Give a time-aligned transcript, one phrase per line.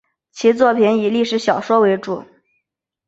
[0.31, 2.25] 其作品以历史小说为主。